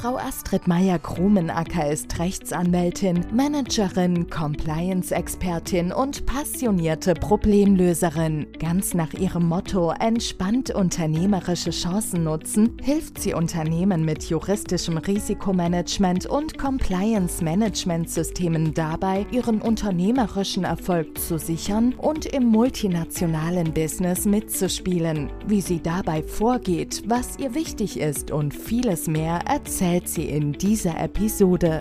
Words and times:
Frau 0.00 0.16
Astrid 0.16 0.68
Meyer-Krumenacker 0.68 1.90
ist 1.90 2.20
Rechtsanwältin, 2.20 3.26
Managerin, 3.32 4.30
Compliance-Expertin 4.30 5.90
und 5.90 6.24
passionierte 6.24 7.14
Problemlöserin. 7.14 8.46
Ganz 8.60 8.94
nach 8.94 9.12
ihrem 9.14 9.48
Motto 9.48 9.92
entspannt 9.98 10.70
unternehmerische 10.70 11.70
Chancen 11.70 12.22
nutzen, 12.22 12.76
hilft 12.80 13.20
sie 13.20 13.34
Unternehmen 13.34 14.04
mit 14.04 14.22
juristischem 14.22 14.98
Risikomanagement 14.98 16.26
und 16.26 16.58
Compliance-Management-Systemen 16.58 18.74
dabei, 18.74 19.26
ihren 19.32 19.60
unternehmerischen 19.60 20.62
Erfolg 20.62 21.18
zu 21.18 21.40
sichern 21.40 21.92
und 21.98 22.24
im 22.24 22.44
multinationalen 22.44 23.74
Business 23.74 24.26
mitzuspielen. 24.26 25.28
Wie 25.48 25.60
sie 25.60 25.82
dabei 25.82 26.22
vorgeht, 26.22 27.02
was 27.08 27.36
ihr 27.40 27.56
wichtig 27.56 27.98
ist 27.98 28.30
und 28.30 28.54
vieles 28.54 29.08
mehr 29.08 29.40
erzählt 29.48 29.87
erzählt 29.88 30.08
sie 30.08 30.28
in 30.28 30.52
dieser 30.52 31.00
Episode. 31.00 31.80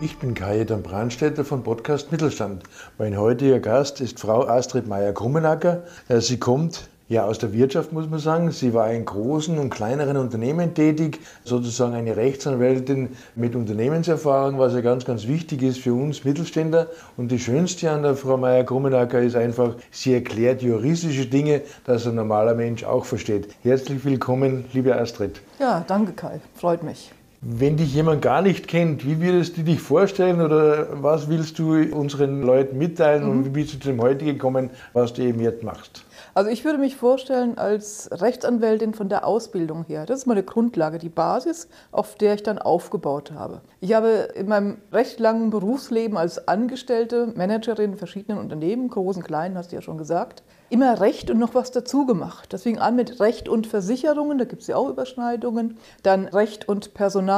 Ich 0.00 0.18
bin 0.18 0.34
Kajetan 0.34 0.82
Brandstätter 0.82 1.46
von 1.46 1.62
Podcast 1.62 2.12
Mittelstand. 2.12 2.64
Mein 2.98 3.16
heutiger 3.16 3.58
Gast 3.58 4.02
ist 4.02 4.20
Frau 4.20 4.46
Astrid 4.46 4.86
Meyer-Krummenacker. 4.86 5.84
Sie 6.18 6.38
kommt 6.38 6.90
ja, 7.08 7.24
aus 7.26 7.38
der 7.38 7.52
Wirtschaft 7.52 7.92
muss 7.92 8.08
man 8.08 8.18
sagen. 8.18 8.50
Sie 8.50 8.72
war 8.72 8.90
in 8.90 9.04
großen 9.04 9.58
und 9.58 9.70
kleineren 9.70 10.16
Unternehmen 10.16 10.74
tätig, 10.74 11.20
sozusagen 11.44 11.94
eine 11.94 12.16
Rechtsanwältin 12.16 13.10
mit 13.34 13.54
Unternehmenserfahrung, 13.54 14.58
was 14.58 14.74
ja 14.74 14.80
ganz, 14.80 15.04
ganz 15.04 15.26
wichtig 15.26 15.62
ist 15.62 15.78
für 15.80 15.92
uns 15.92 16.24
Mittelständler. 16.24 16.88
Und 17.16 17.30
die 17.30 17.38
Schönste 17.38 17.90
an 17.90 18.02
der 18.02 18.16
Frau 18.16 18.36
Meier-Krummenacker 18.36 19.20
ist 19.20 19.36
einfach, 19.36 19.74
sie 19.90 20.14
erklärt 20.14 20.62
juristische 20.62 21.26
Dinge, 21.26 21.62
dass 21.84 22.06
ein 22.06 22.14
normaler 22.14 22.54
Mensch 22.54 22.84
auch 22.84 23.04
versteht. 23.04 23.48
Herzlich 23.62 24.04
willkommen, 24.04 24.64
liebe 24.72 24.96
Astrid. 24.96 25.40
Ja, 25.58 25.84
danke 25.86 26.12
Kai, 26.12 26.40
freut 26.54 26.82
mich. 26.82 27.12
Wenn 27.46 27.76
dich 27.76 27.92
jemand 27.92 28.22
gar 28.22 28.40
nicht 28.40 28.68
kennt, 28.68 29.04
wie 29.04 29.20
würdest 29.20 29.58
du 29.58 29.64
dich 29.64 29.78
vorstellen 29.78 30.40
oder 30.40 31.02
was 31.02 31.28
willst 31.28 31.58
du 31.58 31.74
unseren 31.94 32.40
Leuten 32.40 32.78
mitteilen 32.78 33.24
mhm. 33.24 33.30
und 33.30 33.44
wie 33.44 33.50
bist 33.50 33.74
du 33.74 33.78
zu 33.78 33.88
dem 33.88 34.00
heute 34.00 34.24
gekommen, 34.24 34.70
was 34.94 35.12
du 35.12 35.20
eben 35.20 35.40
jetzt 35.40 35.62
machst? 35.62 36.04
Also 36.32 36.50
ich 36.50 36.64
würde 36.64 36.78
mich 36.78 36.96
vorstellen 36.96 37.58
als 37.58 38.08
Rechtsanwältin 38.10 38.94
von 38.94 39.10
der 39.10 39.26
Ausbildung 39.26 39.84
her. 39.86 40.06
Das 40.06 40.20
ist 40.20 40.26
meine 40.26 40.42
Grundlage, 40.42 40.98
die 40.98 41.10
Basis, 41.10 41.68
auf 41.92 42.14
der 42.14 42.34
ich 42.34 42.42
dann 42.42 42.58
aufgebaut 42.58 43.32
habe. 43.32 43.60
Ich 43.80 43.92
habe 43.92 44.30
in 44.34 44.48
meinem 44.48 44.78
recht 44.90 45.20
langen 45.20 45.50
Berufsleben 45.50 46.16
als 46.16 46.48
Angestellte, 46.48 47.32
Managerin 47.36 47.92
in 47.92 47.98
verschiedenen 47.98 48.38
Unternehmen, 48.38 48.88
großen, 48.88 49.22
kleinen, 49.22 49.58
hast 49.58 49.70
du 49.70 49.76
ja 49.76 49.82
schon 49.82 49.98
gesagt, 49.98 50.42
immer 50.70 51.00
Recht 51.00 51.30
und 51.30 51.38
noch 51.38 51.54
was 51.54 51.70
dazu 51.70 52.04
gemacht. 52.04 52.52
Das 52.52 52.62
fing 52.62 52.78
an 52.78 52.96
mit 52.96 53.20
Recht 53.20 53.48
und 53.48 53.68
Versicherungen, 53.68 54.38
da 54.38 54.44
gibt 54.44 54.62
es 54.62 54.68
ja 54.68 54.76
auch 54.76 54.88
Überschneidungen. 54.88 55.78
Dann 56.02 56.26
Recht 56.26 56.68
und 56.68 56.94
Personal, 56.94 57.33